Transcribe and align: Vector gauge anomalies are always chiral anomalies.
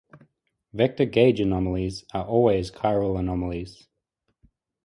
Vector 0.73 1.05
gauge 1.05 1.39
anomalies 1.41 2.03
are 2.11 2.25
always 2.25 2.71
chiral 2.71 3.19
anomalies. 3.19 3.87